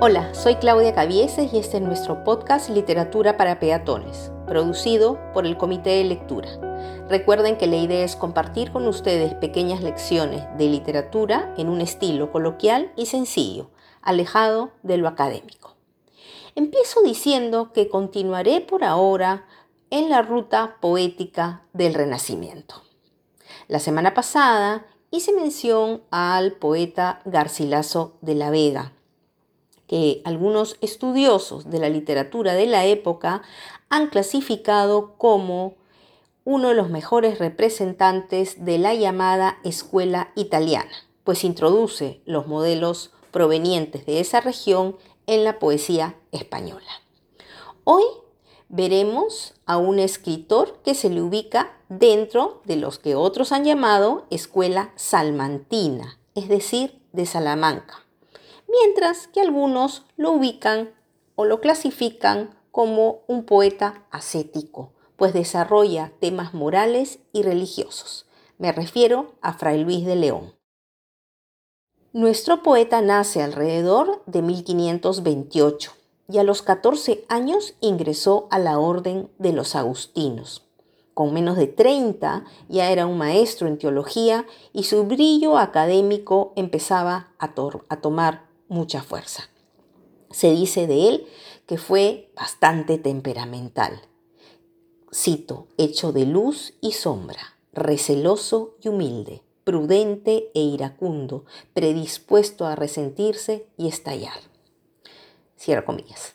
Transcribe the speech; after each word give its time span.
Hola, 0.00 0.32
soy 0.32 0.54
Claudia 0.54 0.94
Cavieses 0.94 1.52
y 1.52 1.58
este 1.58 1.78
es 1.78 1.82
nuestro 1.82 2.22
podcast 2.22 2.70
Literatura 2.70 3.36
para 3.36 3.58
Peatones, 3.58 4.30
producido 4.46 5.18
por 5.34 5.44
el 5.44 5.56
Comité 5.56 5.90
de 5.90 6.04
Lectura. 6.04 6.48
Recuerden 7.08 7.58
que 7.58 7.66
la 7.66 7.78
idea 7.78 8.04
es 8.04 8.14
compartir 8.14 8.70
con 8.70 8.86
ustedes 8.86 9.34
pequeñas 9.34 9.82
lecciones 9.82 10.44
de 10.56 10.68
literatura 10.68 11.52
en 11.58 11.68
un 11.68 11.80
estilo 11.80 12.30
coloquial 12.30 12.92
y 12.94 13.06
sencillo, 13.06 13.70
alejado 14.00 14.70
de 14.84 14.98
lo 14.98 15.08
académico. 15.08 15.74
Empiezo 16.54 17.02
diciendo 17.02 17.72
que 17.72 17.88
continuaré 17.88 18.60
por 18.60 18.84
ahora 18.84 19.46
en 19.90 20.10
la 20.10 20.22
ruta 20.22 20.76
poética 20.80 21.64
del 21.72 21.94
Renacimiento. 21.94 22.84
La 23.66 23.80
semana 23.80 24.14
pasada 24.14 24.86
hice 25.10 25.32
mención 25.32 26.04
al 26.12 26.52
poeta 26.52 27.20
Garcilaso 27.24 28.16
de 28.20 28.36
la 28.36 28.50
Vega, 28.50 28.92
que 29.88 30.20
algunos 30.24 30.76
estudiosos 30.82 31.70
de 31.70 31.80
la 31.80 31.88
literatura 31.88 32.54
de 32.54 32.66
la 32.66 32.84
época 32.84 33.42
han 33.88 34.08
clasificado 34.08 35.14
como 35.16 35.74
uno 36.44 36.68
de 36.68 36.74
los 36.74 36.90
mejores 36.90 37.38
representantes 37.38 38.64
de 38.64 38.78
la 38.78 38.94
llamada 38.94 39.58
escuela 39.64 40.30
italiana, 40.36 40.92
pues 41.24 41.42
introduce 41.42 42.20
los 42.26 42.46
modelos 42.46 43.12
provenientes 43.30 44.06
de 44.06 44.20
esa 44.20 44.40
región 44.40 44.96
en 45.26 45.44
la 45.44 45.58
poesía 45.58 46.16
española. 46.32 47.02
Hoy 47.84 48.04
veremos 48.68 49.54
a 49.64 49.78
un 49.78 49.98
escritor 49.98 50.80
que 50.84 50.94
se 50.94 51.08
le 51.08 51.22
ubica 51.22 51.76
dentro 51.88 52.60
de 52.64 52.76
los 52.76 52.98
que 52.98 53.14
otros 53.14 53.52
han 53.52 53.64
llamado 53.64 54.26
escuela 54.30 54.92
salmantina, 54.96 56.18
es 56.34 56.48
decir, 56.48 57.00
de 57.12 57.24
Salamanca 57.24 58.07
mientras 58.68 59.26
que 59.28 59.40
algunos 59.40 60.04
lo 60.16 60.32
ubican 60.32 60.90
o 61.34 61.44
lo 61.44 61.60
clasifican 61.60 62.54
como 62.70 63.20
un 63.26 63.44
poeta 63.44 64.06
ascético, 64.10 64.92
pues 65.16 65.32
desarrolla 65.32 66.12
temas 66.20 66.54
morales 66.54 67.18
y 67.32 67.42
religiosos. 67.42 68.26
Me 68.58 68.72
refiero 68.72 69.34
a 69.40 69.52
Fray 69.52 69.82
Luis 69.82 70.04
de 70.04 70.16
León. 70.16 70.54
Nuestro 72.12 72.62
poeta 72.62 73.02
nace 73.02 73.42
alrededor 73.42 74.22
de 74.26 74.42
1528 74.42 75.92
y 76.30 76.38
a 76.38 76.42
los 76.42 76.62
14 76.62 77.24
años 77.28 77.74
ingresó 77.80 78.48
a 78.50 78.58
la 78.58 78.78
orden 78.78 79.30
de 79.38 79.52
los 79.52 79.74
agustinos. 79.74 80.64
Con 81.14 81.32
menos 81.32 81.56
de 81.56 81.66
30 81.66 82.44
ya 82.68 82.90
era 82.90 83.06
un 83.06 83.18
maestro 83.18 83.66
en 83.66 83.78
teología 83.78 84.46
y 84.72 84.84
su 84.84 85.04
brillo 85.04 85.58
académico 85.58 86.52
empezaba 86.56 87.28
a, 87.38 87.54
a 87.88 88.00
tomar 88.00 88.47
mucha 88.68 89.02
fuerza. 89.02 89.48
Se 90.30 90.50
dice 90.50 90.86
de 90.86 91.08
él 91.08 91.26
que 91.66 91.78
fue 91.78 92.30
bastante 92.34 92.98
temperamental. 92.98 94.00
Cito, 95.12 95.66
hecho 95.78 96.12
de 96.12 96.26
luz 96.26 96.74
y 96.80 96.92
sombra, 96.92 97.56
receloso 97.72 98.76
y 98.82 98.88
humilde, 98.88 99.42
prudente 99.64 100.50
e 100.54 100.60
iracundo, 100.60 101.44
predispuesto 101.74 102.66
a 102.66 102.76
resentirse 102.76 103.66
y 103.76 103.88
estallar. 103.88 104.38
Cierro 105.58 105.84
comillas. 105.84 106.34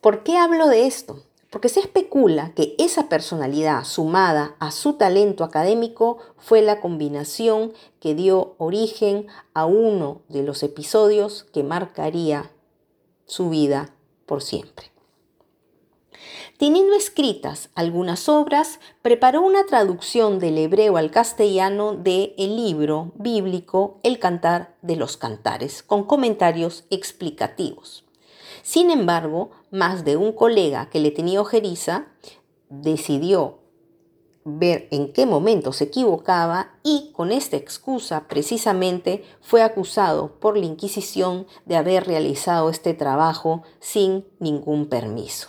¿Por 0.00 0.22
qué 0.22 0.36
hablo 0.36 0.68
de 0.68 0.86
esto? 0.86 1.22
Porque 1.50 1.68
se 1.68 1.80
especula 1.80 2.52
que 2.54 2.74
esa 2.78 3.08
personalidad 3.08 3.84
sumada 3.84 4.56
a 4.58 4.70
su 4.70 4.94
talento 4.94 5.44
académico 5.44 6.18
fue 6.36 6.60
la 6.60 6.80
combinación 6.80 7.72
que 8.00 8.14
dio 8.14 8.54
origen 8.58 9.26
a 9.54 9.64
uno 9.64 10.22
de 10.28 10.42
los 10.42 10.62
episodios 10.62 11.44
que 11.52 11.62
marcaría 11.62 12.50
su 13.24 13.48
vida 13.50 13.94
por 14.26 14.42
siempre. 14.42 14.90
Teniendo 16.58 16.94
escritas 16.94 17.70
algunas 17.76 18.28
obras, 18.28 18.80
preparó 19.00 19.42
una 19.42 19.64
traducción 19.64 20.40
del 20.40 20.58
hebreo 20.58 20.96
al 20.96 21.12
castellano 21.12 21.94
de 21.94 22.34
el 22.36 22.56
libro 22.56 23.12
bíblico 23.14 24.00
El 24.02 24.18
Cantar 24.18 24.74
de 24.82 24.96
los 24.96 25.16
Cantares, 25.16 25.84
con 25.84 26.02
comentarios 26.02 26.84
explicativos. 26.90 28.07
Sin 28.68 28.90
embargo, 28.90 29.48
más 29.70 30.04
de 30.04 30.18
un 30.18 30.32
colega 30.32 30.90
que 30.90 31.00
le 31.00 31.10
tenía 31.10 31.40
ojeriza 31.40 32.08
decidió 32.68 33.60
ver 34.44 34.88
en 34.90 35.14
qué 35.14 35.24
momento 35.24 35.72
se 35.72 35.84
equivocaba 35.84 36.72
y 36.82 37.10
con 37.14 37.32
esta 37.32 37.56
excusa 37.56 38.28
precisamente 38.28 39.24
fue 39.40 39.62
acusado 39.62 40.38
por 40.38 40.58
la 40.58 40.66
Inquisición 40.66 41.46
de 41.64 41.76
haber 41.76 42.06
realizado 42.06 42.68
este 42.68 42.92
trabajo 42.92 43.62
sin 43.80 44.26
ningún 44.38 44.90
permiso. 44.90 45.48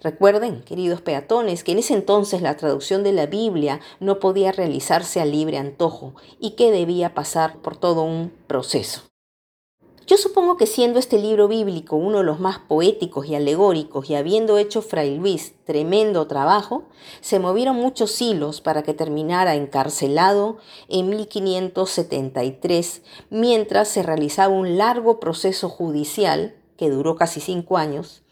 Recuerden, 0.00 0.62
queridos 0.62 1.00
peatones, 1.00 1.64
que 1.64 1.72
en 1.72 1.78
ese 1.78 1.94
entonces 1.94 2.40
la 2.40 2.56
traducción 2.56 3.02
de 3.02 3.14
la 3.14 3.26
Biblia 3.26 3.80
no 3.98 4.20
podía 4.20 4.52
realizarse 4.52 5.20
a 5.20 5.24
libre 5.24 5.58
antojo 5.58 6.14
y 6.38 6.52
que 6.52 6.70
debía 6.70 7.14
pasar 7.14 7.56
por 7.62 7.76
todo 7.76 8.04
un 8.04 8.32
proceso. 8.46 9.02
Yo 10.06 10.18
supongo 10.18 10.58
que 10.58 10.66
siendo 10.66 10.98
este 10.98 11.18
libro 11.18 11.48
bíblico 11.48 11.96
uno 11.96 12.18
de 12.18 12.24
los 12.24 12.38
más 12.38 12.58
poéticos 12.58 13.26
y 13.26 13.34
alegóricos 13.34 14.10
y 14.10 14.14
habiendo 14.14 14.58
hecho 14.58 14.82
Fray 14.82 15.16
Luis 15.16 15.54
tremendo 15.64 16.26
trabajo, 16.26 16.84
se 17.22 17.38
movieron 17.38 17.76
muchos 17.76 18.20
hilos 18.20 18.60
para 18.60 18.82
que 18.82 18.92
terminara 18.92 19.54
encarcelado 19.54 20.58
en 20.88 21.08
1573, 21.08 23.00
mientras 23.30 23.88
se 23.88 24.02
realizaba 24.02 24.52
un 24.52 24.76
largo 24.76 25.20
proceso 25.20 25.70
judicial 25.70 26.54
que 26.76 26.90
duró 26.90 27.16
casi 27.16 27.40
cinco 27.40 27.78
años 27.78 28.22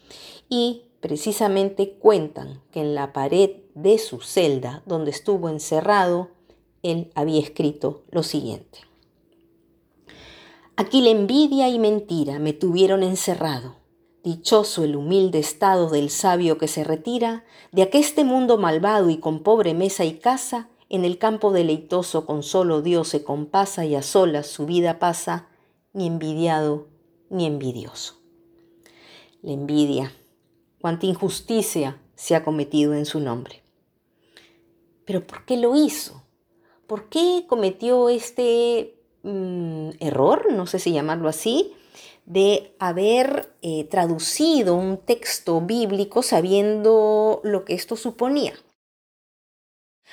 y 0.49 0.83
precisamente 0.99 1.93
cuentan 1.97 2.61
que 2.71 2.81
en 2.81 2.93
la 2.93 3.13
pared 3.13 3.49
de 3.73 3.97
su 3.97 4.21
celda 4.21 4.83
donde 4.85 5.09
estuvo 5.09 5.49
encerrado, 5.49 6.29
él 6.83 7.11
había 7.15 7.41
escrito 7.41 8.03
lo 8.11 8.21
siguiente. 8.21 8.92
Aquí 10.75 11.01
la 11.01 11.11
envidia 11.11 11.69
y 11.69 11.77
mentira 11.77 12.39
me 12.39 12.51
tuvieron 12.51 13.03
encerrado. 13.03 13.75
Dichoso 14.23 14.83
el 14.83 14.95
humilde 14.95 15.37
estado 15.37 15.87
del 15.89 16.09
sabio 16.09 16.57
que 16.57 16.67
se 16.67 16.83
retira 16.83 17.43
de 17.71 17.83
aqueste 17.83 18.23
mundo 18.23 18.57
malvado 18.57 19.11
y 19.11 19.17
con 19.17 19.43
pobre 19.43 19.75
mesa 19.75 20.03
y 20.03 20.13
casa, 20.13 20.69
en 20.89 21.05
el 21.05 21.19
campo 21.19 21.51
deleitoso 21.51 22.25
con 22.25 22.41
solo 22.41 22.81
Dios 22.81 23.07
se 23.07 23.23
compasa 23.23 23.85
y 23.85 23.93
a 23.93 24.01
solas 24.01 24.47
su 24.47 24.65
vida 24.65 24.97
pasa, 24.97 25.47
ni 25.93 26.07
envidiado 26.07 26.87
ni 27.29 27.45
envidioso. 27.45 28.15
La 29.43 29.51
envidia, 29.51 30.11
cuánta 30.81 31.05
injusticia 31.05 32.01
se 32.15 32.35
ha 32.35 32.43
cometido 32.43 32.95
en 32.95 33.05
su 33.05 33.19
nombre. 33.19 33.61
Pero 35.05 35.25
¿por 35.27 35.45
qué 35.45 35.57
lo 35.57 35.75
hizo? 35.75 36.23
¿Por 36.87 37.09
qué 37.09 37.45
cometió 37.47 38.09
este 38.09 39.02
Error, 39.23 40.51
no 40.51 40.67
sé 40.67 40.79
si 40.79 40.91
llamarlo 40.91 41.29
así, 41.29 41.73
de 42.25 42.73
haber 42.79 43.53
eh, 43.61 43.85
traducido 43.85 44.75
un 44.75 44.97
texto 44.97 45.61
bíblico 45.61 46.23
sabiendo 46.23 47.41
lo 47.43 47.65
que 47.65 47.73
esto 47.73 47.95
suponía. 47.95 48.53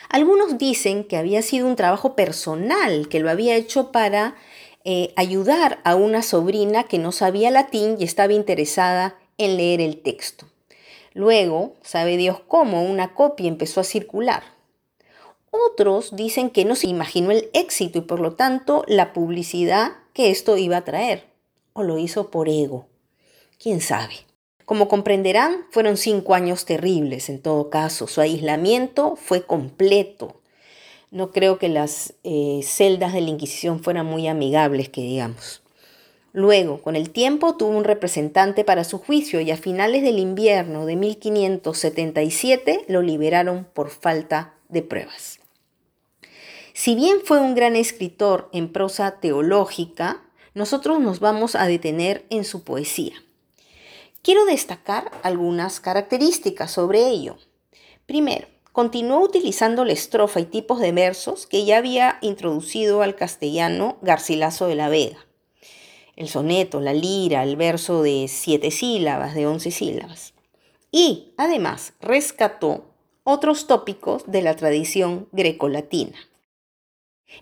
Algunos 0.09 0.59
dicen 0.59 1.05
que 1.05 1.17
había 1.17 1.43
sido 1.43 1.67
un 1.67 1.77
trabajo 1.77 2.17
personal, 2.17 3.09
que 3.09 3.21
lo 3.21 3.31
había 3.31 3.57
hecho 3.57 3.93
para 3.93 4.37
eh, 4.85 5.13
ayudar 5.17 5.81
a 5.85 5.95
una 5.95 6.23
sobrina 6.23 6.85
que 6.85 6.99
no 6.99 7.13
sabía 7.13 7.51
latín 7.51 7.97
y 7.99 8.05
estaba 8.05 8.33
interesada 8.33 9.19
en 9.37 9.57
leer 9.57 9.81
el 9.81 10.01
texto. 10.01 10.47
Luego, 11.13 11.75
sabe 11.83 12.17
Dios 12.17 12.41
cómo, 12.47 12.83
una 12.83 13.15
copia 13.15 13.49
empezó 13.49 13.81
a 13.81 13.85
circular. 13.85 14.43
Otros 15.51 16.15
dicen 16.15 16.51
que 16.51 16.65
no 16.65 16.77
se 16.77 16.87
imaginó 16.87 17.31
el 17.31 17.51
éxito 17.53 17.99
y 17.99 18.03
por 18.03 18.21
lo 18.21 18.35
tanto 18.35 18.85
la 18.87 19.13
publicidad 19.13 19.93
que 20.13 20.31
esto 20.31 20.57
iba 20.57 20.77
a 20.77 20.85
traer. 20.85 21.25
O 21.73 21.83
lo 21.83 21.99
hizo 21.99 22.31
por 22.31 22.49
ego. 22.49 22.87
¿Quién 23.59 23.81
sabe? 23.81 24.15
Como 24.65 24.87
comprenderán, 24.87 25.67
fueron 25.71 25.97
cinco 25.97 26.35
años 26.35 26.65
terribles 26.65 27.29
en 27.29 27.43
todo 27.43 27.71
caso. 27.71 28.07
Su 28.07 28.21
aislamiento 28.21 29.17
fue 29.17 29.45
completo. 29.45 30.41
No 31.11 31.33
creo 31.33 31.59
que 31.59 31.69
las 31.69 32.15
eh, 32.23 32.61
celdas 32.63 33.13
de 33.13 33.21
la 33.21 33.31
Inquisición 33.31 33.83
fueran 33.83 34.07
muy 34.07 34.29
amigables, 34.29 34.89
que 34.89 35.01
digamos. 35.01 35.63
Luego, 36.33 36.81
con 36.81 36.95
el 36.95 37.11
tiempo, 37.11 37.57
tuvo 37.57 37.77
un 37.77 37.83
representante 37.83 38.63
para 38.65 38.85
su 38.85 38.99
juicio 38.99 39.41
y 39.41 39.51
a 39.51 39.57
finales 39.57 40.05
del 40.05 40.21
invierno 40.21 40.87
de 40.87 40.95
1577 40.95 42.85
lo 42.87 43.03
liberaron 43.03 43.67
por 43.75 43.91
falta 43.91 44.55
de 44.69 44.83
pruebas. 44.83 45.40
Si 46.83 46.95
bien 46.95 47.19
fue 47.23 47.41
un 47.41 47.55
gran 47.55 47.77
escritor 47.77 48.49
en 48.55 48.73
prosa 48.73 49.21
teológica, 49.21 50.23
nosotros 50.55 50.99
nos 50.99 51.21
vamos 51.21 51.55
a 51.55 51.67
detener 51.67 52.25
en 52.31 52.43
su 52.43 52.65
poesía. 52.65 53.23
Quiero 54.23 54.47
destacar 54.47 55.11
algunas 55.23 55.79
características 55.79 56.71
sobre 56.71 57.07
ello. 57.07 57.37
Primero, 58.07 58.49
continuó 58.73 59.21
utilizando 59.21 59.85
la 59.85 59.93
estrofa 59.93 60.41
y 60.41 60.47
tipos 60.47 60.81
de 60.81 60.93
versos 60.93 61.47
que 61.47 61.67
ya 61.67 61.77
había 61.77 62.17
introducido 62.23 63.03
al 63.03 63.15
castellano 63.15 63.99
Garcilaso 64.01 64.67
de 64.67 64.77
la 64.77 64.89
Vega. 64.89 65.19
el 66.17 66.29
soneto, 66.29 66.81
la 66.81 66.95
lira, 66.95 67.43
el 67.43 67.57
verso 67.57 68.03
de 68.03 68.25
siete 68.27 68.71
sílabas, 68.71 69.35
de 69.35 69.47
once 69.47 69.71
sílabas. 69.71 70.33
Y 70.91 71.35
además 71.37 71.93
rescató 72.01 72.87
otros 73.23 73.67
tópicos 73.67 74.23
de 74.27 74.41
la 74.41 74.57
tradición 74.57 75.29
grecolatina. 75.33 76.30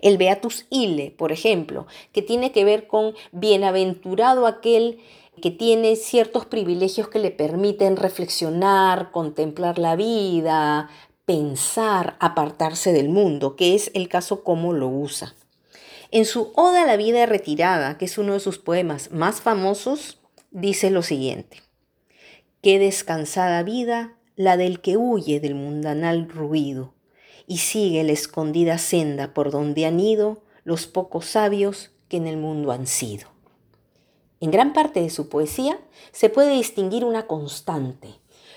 El 0.00 0.18
Beatus 0.18 0.66
Ille, 0.70 1.10
por 1.10 1.32
ejemplo, 1.32 1.86
que 2.12 2.22
tiene 2.22 2.52
que 2.52 2.64
ver 2.64 2.86
con 2.86 3.14
bienaventurado 3.32 4.46
aquel 4.46 4.98
que 5.40 5.50
tiene 5.50 5.96
ciertos 5.96 6.46
privilegios 6.46 7.08
que 7.08 7.18
le 7.18 7.30
permiten 7.30 7.96
reflexionar, 7.96 9.10
contemplar 9.12 9.78
la 9.78 9.96
vida, 9.96 10.90
pensar, 11.24 12.16
apartarse 12.20 12.92
del 12.92 13.08
mundo, 13.08 13.54
que 13.56 13.74
es 13.74 13.90
el 13.94 14.08
caso 14.08 14.42
como 14.42 14.72
lo 14.72 14.88
usa. 14.88 15.34
En 16.10 16.24
su 16.24 16.52
Oda 16.56 16.82
a 16.82 16.86
la 16.86 16.96
vida 16.96 17.26
retirada, 17.26 17.98
que 17.98 18.06
es 18.06 18.18
uno 18.18 18.32
de 18.32 18.40
sus 18.40 18.58
poemas 18.58 19.12
más 19.12 19.40
famosos, 19.40 20.18
dice 20.50 20.90
lo 20.90 21.02
siguiente. 21.02 21.62
Qué 22.62 22.78
descansada 22.78 23.62
vida 23.62 24.16
la 24.34 24.56
del 24.56 24.80
que 24.80 24.96
huye 24.96 25.38
del 25.40 25.54
mundanal 25.54 26.28
ruido 26.28 26.94
y 27.48 27.58
sigue 27.58 28.04
la 28.04 28.12
escondida 28.12 28.78
senda 28.78 29.34
por 29.34 29.50
donde 29.50 29.86
han 29.86 29.98
ido 29.98 30.42
los 30.62 30.86
pocos 30.86 31.26
sabios 31.26 31.90
que 32.08 32.18
en 32.18 32.28
el 32.28 32.36
mundo 32.36 32.70
han 32.70 32.86
sido. 32.86 33.28
En 34.38 34.52
gran 34.52 34.72
parte 34.72 35.00
de 35.00 35.10
su 35.10 35.28
poesía 35.28 35.80
se 36.12 36.28
puede 36.28 36.54
distinguir 36.54 37.04
una 37.04 37.26
constante. 37.26 38.10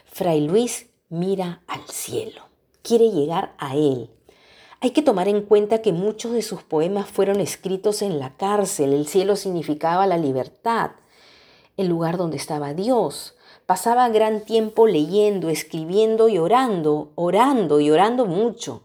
Fray 0.06 0.42
Luis 0.42 0.92
mira 1.10 1.64
al 1.66 1.88
cielo, 1.88 2.44
quiere 2.84 3.10
llegar 3.10 3.56
a 3.58 3.76
él, 3.76 4.12
hay 4.84 4.92
que 4.92 5.04
tomar 5.04 5.28
en 5.28 5.44
cuenta 5.44 5.84
que 5.84 5.94
muchos 5.94 6.32
de 6.32 6.42
sus 6.42 6.64
poemas 6.64 7.08
fueron 7.08 7.40
escritos 7.40 8.02
en 8.02 8.18
la 8.18 8.36
cárcel. 8.36 8.94
El 8.94 9.06
cielo 9.06 9.36
significaba 9.36 10.08
la 10.08 10.18
libertad, 10.18 10.94
el 11.78 11.88
lugar 11.88 12.18
donde 12.18 12.38
estaba 12.38 12.74
Dios. 12.74 13.36
Pasaba 13.72 14.10
gran 14.10 14.44
tiempo 14.44 14.86
leyendo, 14.86 15.48
escribiendo 15.48 16.28
y 16.28 16.38
orando, 16.38 17.14
orando 17.16 17.80
y 17.80 17.90
orando 17.90 18.26
mucho. 18.26 18.82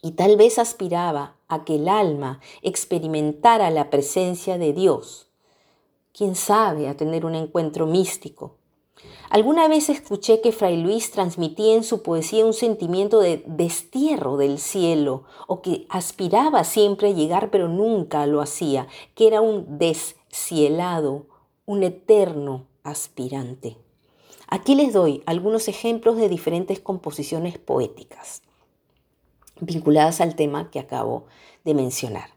Y 0.00 0.12
tal 0.12 0.36
vez 0.36 0.60
aspiraba 0.60 1.34
a 1.48 1.64
que 1.64 1.74
el 1.74 1.88
alma 1.88 2.38
experimentara 2.62 3.68
la 3.72 3.90
presencia 3.90 4.58
de 4.58 4.72
Dios. 4.72 5.26
Quién 6.16 6.36
sabe, 6.36 6.86
a 6.86 6.96
tener 6.96 7.26
un 7.26 7.34
encuentro 7.34 7.84
místico. 7.84 8.54
Alguna 9.28 9.66
vez 9.66 9.88
escuché 9.88 10.40
que 10.40 10.52
Fray 10.52 10.80
Luis 10.80 11.10
transmitía 11.10 11.74
en 11.74 11.82
su 11.82 12.04
poesía 12.04 12.46
un 12.46 12.54
sentimiento 12.54 13.18
de 13.18 13.42
destierro 13.46 14.36
del 14.36 14.60
cielo, 14.60 15.24
o 15.48 15.62
que 15.62 15.84
aspiraba 15.88 16.62
siempre 16.62 17.08
a 17.08 17.12
llegar 17.12 17.50
pero 17.50 17.66
nunca 17.66 18.24
lo 18.26 18.40
hacía, 18.40 18.86
que 19.16 19.26
era 19.26 19.40
un 19.40 19.78
descielado, 19.78 21.26
un 21.66 21.82
eterno 21.82 22.68
aspirante. 22.84 23.78
Aquí 24.54 24.74
les 24.74 24.92
doy 24.92 25.22
algunos 25.24 25.66
ejemplos 25.66 26.18
de 26.18 26.28
diferentes 26.28 26.78
composiciones 26.78 27.56
poéticas 27.56 28.42
vinculadas 29.58 30.20
al 30.20 30.36
tema 30.36 30.70
que 30.70 30.78
acabo 30.78 31.24
de 31.64 31.72
mencionar. 31.72 32.28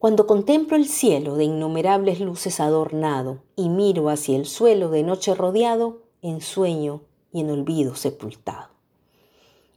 Cuando 0.00 0.26
contemplo 0.26 0.76
el 0.76 0.88
cielo 0.88 1.36
de 1.36 1.44
innumerables 1.44 2.18
luces 2.18 2.58
adornado 2.58 3.38
y 3.54 3.68
miro 3.68 4.08
hacia 4.08 4.34
el 4.34 4.46
suelo 4.46 4.90
de 4.90 5.04
noche 5.04 5.36
rodeado, 5.36 6.02
en 6.22 6.40
sueño 6.40 7.02
y 7.32 7.42
en 7.42 7.50
olvido 7.50 7.94
sepultado. 7.94 8.70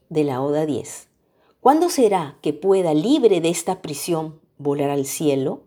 De 0.09 0.23
la 0.23 0.41
Oda 0.41 0.65
10. 0.65 1.09
¿Cuándo 1.61 1.89
será 1.89 2.39
que 2.41 2.53
pueda, 2.53 2.95
libre 2.95 3.39
de 3.39 3.49
esta 3.49 3.83
prisión, 3.83 4.39
volar 4.57 4.89
al 4.89 5.05
cielo? 5.05 5.61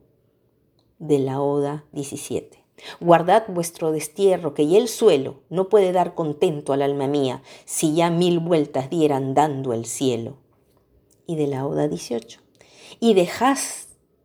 De 0.99 1.21
la 1.21 1.41
Oda 1.41 1.85
17. 1.93 2.58
Guardad 3.01 3.45
vuestro 3.49 3.93
destierro, 3.93 4.55
que 4.55 4.67
ya 4.67 4.79
el 4.79 4.89
suelo 4.89 5.41
no 5.51 5.69
puede 5.69 5.93
dar 5.93 6.15
contento 6.15 6.73
al 6.73 6.83
alma 6.83 7.07
mía, 7.07 7.43
si 7.65 7.95
ya 7.95 8.11
mil 8.11 8.39
vueltas 8.39 8.91
dieran 8.91 9.35
dando 9.35 9.73
el 9.73 9.85
cielo. 9.85 10.37
Y 11.27 11.37
de 11.37 11.47
la 11.47 11.67
Oda 11.67 11.89
18. 11.89 12.41
Y 13.01 13.15
dejad 13.15 13.59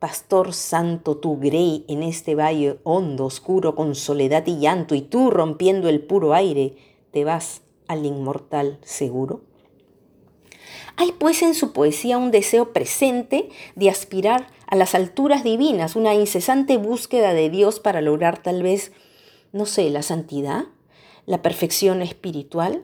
Pastor 0.03 0.53
santo, 0.53 1.15
tú 1.15 1.39
grey 1.39 1.85
en 1.87 2.03
este 2.03 2.35
valle 2.35 2.77
hondo, 2.83 3.23
oscuro, 3.23 3.73
con 3.73 3.95
soledad 3.95 4.45
y 4.47 4.59
llanto, 4.59 4.95
y 4.95 5.01
tú 5.01 5.31
rompiendo 5.31 5.87
el 5.87 6.01
puro 6.01 6.33
aire, 6.33 6.75
te 7.11 7.23
vas 7.23 7.61
al 7.87 8.05
inmortal 8.05 8.79
seguro. 8.83 9.43
Hay 10.97 11.13
pues 11.13 11.41
en 11.41 11.53
su 11.53 11.71
poesía 11.71 12.17
un 12.17 12.31
deseo 12.31 12.73
presente 12.73 13.47
de 13.75 13.89
aspirar 13.89 14.47
a 14.73 14.75
las 14.75 14.95
alturas 14.95 15.43
divinas, 15.43 15.95
una 15.95 16.15
incesante 16.15 16.77
búsqueda 16.77 17.35
de 17.35 17.51
Dios 17.51 17.79
para 17.79 18.01
lograr 18.01 18.41
tal 18.41 18.63
vez, 18.63 18.91
no 19.51 19.67
sé, 19.67 19.87
la 19.91 20.01
santidad, 20.01 20.63
la 21.27 21.43
perfección 21.43 22.01
espiritual. 22.01 22.81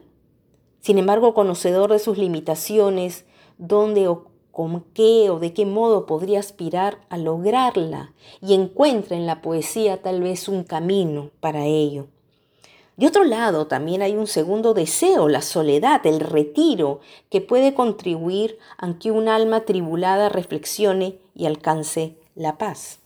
Sin 0.81 0.99
embargo, 0.99 1.33
conocedor 1.33 1.91
de 1.91 1.97
sus 1.97 2.19
limitaciones, 2.19 3.25
donde 3.57 4.07
con 4.51 4.81
qué 4.93 5.31
o 5.31 5.39
de 5.39 5.51
qué 5.51 5.65
modo 5.65 6.05
podría 6.05 6.41
aspirar 6.41 6.99
a 7.09 7.17
lograrla 7.17 8.13
y 8.39 8.53
encuentra 8.53 9.17
en 9.17 9.25
la 9.25 9.41
poesía 9.41 9.99
tal 9.99 10.21
vez 10.21 10.47
un 10.47 10.65
camino 10.65 11.31
para 11.39 11.65
ello. 11.65 12.05
De 12.97 13.07
otro 13.07 13.23
lado, 13.23 13.65
también 13.65 14.01
hay 14.01 14.15
un 14.15 14.27
segundo 14.27 14.73
deseo, 14.73 15.27
la 15.29 15.41
soledad, 15.41 16.05
el 16.05 16.19
retiro, 16.19 16.99
que 17.29 17.39
puede 17.39 17.73
contribuir 17.73 18.59
a 18.77 18.93
que 18.99 19.09
un 19.09 19.29
alma 19.29 19.61
tribulada 19.61 20.27
reflexione 20.27 21.17
y 21.39 21.45
alcance 21.45 22.17
la 22.35 22.57
paz. 22.57 22.99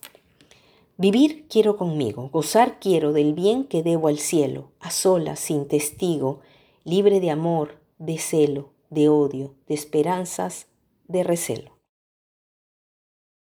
Vivir 0.97 1.47
quiero 1.47 1.77
conmigo, 1.77 2.29
gozar 2.29 2.79
quiero 2.79 3.13
del 3.13 3.33
bien 3.33 3.63
que 3.63 3.83
debo 3.83 4.07
al 4.07 4.17
cielo, 4.17 4.71
a 4.79 4.91
solas, 4.91 5.39
sin 5.39 5.67
testigo, 5.67 6.41
libre 6.83 7.19
de 7.19 7.29
amor, 7.29 7.79
de 7.99 8.17
celo, 8.17 8.71
de 8.89 9.09
odio, 9.09 9.53
de 9.67 9.75
esperanzas 9.75 10.67
de 11.07 11.23
recelo. 11.23 11.77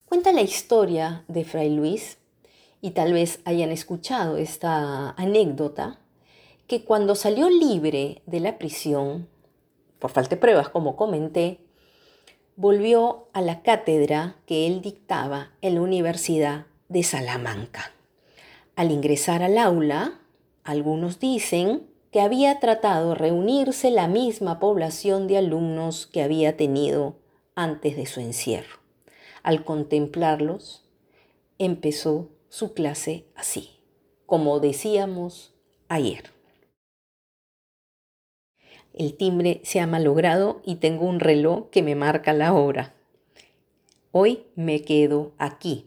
Cuenta 0.06 0.32
la 0.32 0.42
historia 0.42 1.24
de 1.28 1.44
Fray 1.44 1.70
Luis, 1.70 2.18
y 2.80 2.92
tal 2.92 3.12
vez 3.12 3.40
hayan 3.44 3.72
escuchado 3.72 4.36
esta 4.36 5.10
anécdota, 5.10 5.98
que 6.68 6.84
cuando 6.84 7.14
salió 7.14 7.48
libre 7.48 8.22
de 8.26 8.40
la 8.40 8.58
prisión, 8.58 9.28
por 9.98 10.10
falta 10.10 10.36
de 10.36 10.40
pruebas, 10.40 10.68
como 10.68 10.94
comenté, 10.94 11.65
volvió 12.56 13.28
a 13.34 13.42
la 13.42 13.62
cátedra 13.62 14.36
que 14.46 14.66
él 14.66 14.80
dictaba 14.80 15.52
en 15.60 15.74
la 15.74 15.82
Universidad 15.82 16.66
de 16.88 17.02
Salamanca. 17.02 17.92
Al 18.76 18.90
ingresar 18.90 19.42
al 19.42 19.58
aula, 19.58 20.20
algunos 20.64 21.20
dicen 21.20 21.86
que 22.10 22.20
había 22.20 22.58
tratado 22.58 23.14
reunirse 23.14 23.90
la 23.90 24.08
misma 24.08 24.58
población 24.58 25.26
de 25.26 25.36
alumnos 25.36 26.06
que 26.06 26.22
había 26.22 26.56
tenido 26.56 27.16
antes 27.54 27.94
de 27.96 28.06
su 28.06 28.20
encierro. 28.20 28.78
Al 29.42 29.64
contemplarlos, 29.64 30.82
empezó 31.58 32.30
su 32.48 32.72
clase 32.72 33.26
así, 33.34 33.80
como 34.24 34.60
decíamos 34.60 35.54
ayer. 35.88 36.35
El 38.96 39.14
timbre 39.14 39.60
se 39.62 39.78
ha 39.80 39.86
malogrado 39.86 40.62
y 40.64 40.76
tengo 40.76 41.04
un 41.04 41.20
reloj 41.20 41.68
que 41.70 41.82
me 41.82 41.94
marca 41.94 42.32
la 42.32 42.54
hora. 42.54 42.94
Hoy 44.10 44.44
me 44.54 44.80
quedo 44.80 45.32
aquí, 45.36 45.84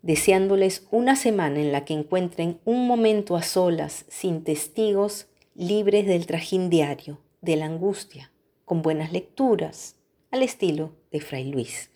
deseándoles 0.00 0.86
una 0.90 1.16
semana 1.16 1.60
en 1.60 1.70
la 1.70 1.84
que 1.84 1.92
encuentren 1.92 2.58
un 2.64 2.86
momento 2.86 3.36
a 3.36 3.42
solas, 3.42 4.06
sin 4.08 4.42
testigos, 4.42 5.26
libres 5.54 6.06
del 6.06 6.24
trajín 6.24 6.70
diario, 6.70 7.18
de 7.42 7.56
la 7.56 7.66
angustia, 7.66 8.32
con 8.64 8.80
buenas 8.80 9.12
lecturas, 9.12 9.96
al 10.30 10.42
estilo 10.42 10.92
de 11.12 11.20
Fray 11.20 11.44
Luis. 11.44 11.90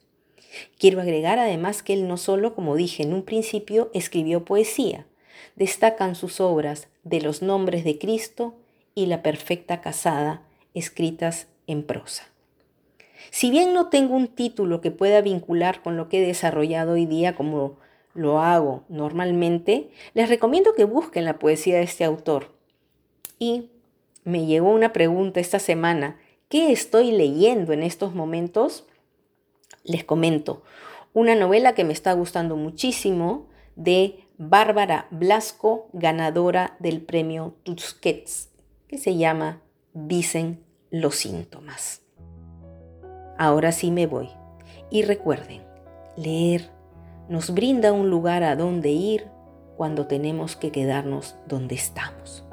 Quiero 0.78 1.00
agregar 1.00 1.38
además 1.38 1.82
que 1.82 1.94
él 1.94 2.06
no 2.06 2.18
solo, 2.18 2.54
como 2.54 2.76
dije 2.76 3.02
en 3.02 3.14
un 3.14 3.22
principio, 3.22 3.90
escribió 3.94 4.44
poesía, 4.44 5.06
destacan 5.56 6.14
sus 6.14 6.38
obras 6.38 6.88
de 7.02 7.22
los 7.22 7.40
nombres 7.40 7.82
de 7.84 7.98
Cristo 7.98 8.56
y 8.94 9.06
la 9.06 9.22
perfecta 9.22 9.80
casada, 9.80 10.42
escritas 10.74 11.48
en 11.66 11.82
prosa. 11.82 12.24
Si 13.30 13.50
bien 13.50 13.72
no 13.72 13.88
tengo 13.88 14.14
un 14.14 14.28
título 14.28 14.80
que 14.80 14.90
pueda 14.90 15.20
vincular 15.20 15.82
con 15.82 15.96
lo 15.96 16.08
que 16.08 16.22
he 16.22 16.26
desarrollado 16.26 16.92
hoy 16.92 17.06
día 17.06 17.34
como 17.34 17.78
lo 18.14 18.40
hago 18.40 18.84
normalmente, 18.88 19.90
les 20.14 20.28
recomiendo 20.28 20.74
que 20.74 20.84
busquen 20.84 21.24
la 21.24 21.38
poesía 21.38 21.76
de 21.76 21.82
este 21.82 22.04
autor. 22.04 22.54
Y 23.38 23.70
me 24.24 24.46
llegó 24.46 24.70
una 24.70 24.92
pregunta 24.92 25.40
esta 25.40 25.58
semana 25.58 26.18
¿Qué 26.54 26.70
estoy 26.70 27.10
leyendo 27.10 27.72
en 27.72 27.82
estos 27.82 28.14
momentos? 28.14 28.86
Les 29.82 30.04
comento 30.04 30.62
una 31.12 31.34
novela 31.34 31.74
que 31.74 31.82
me 31.82 31.92
está 31.92 32.12
gustando 32.12 32.54
muchísimo 32.54 33.48
de 33.74 34.24
Bárbara 34.38 35.08
Blasco, 35.10 35.88
ganadora 35.92 36.76
del 36.78 37.00
premio 37.00 37.56
Tusquets, 37.64 38.50
se 38.98 39.16
llama 39.16 39.62
Dicen 39.92 40.64
los 40.90 41.16
síntomas. 41.16 42.02
Ahora 43.38 43.72
sí 43.72 43.90
me 43.90 44.06
voy. 44.06 44.28
Y 44.90 45.02
recuerden, 45.02 45.62
leer 46.16 46.70
nos 47.28 47.54
brinda 47.54 47.92
un 47.92 48.10
lugar 48.10 48.42
a 48.42 48.54
donde 48.54 48.90
ir 48.90 49.28
cuando 49.76 50.06
tenemos 50.06 50.56
que 50.56 50.70
quedarnos 50.70 51.36
donde 51.46 51.74
estamos. 51.74 52.44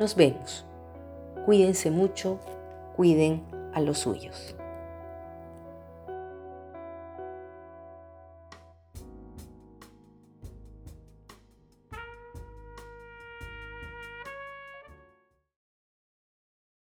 Nos 0.00 0.16
vemos. 0.16 0.66
Cuídense 1.46 1.90
mucho, 1.90 2.40
cuiden 2.96 3.44
a 3.72 3.80
los 3.80 3.98
suyos. 3.98 4.56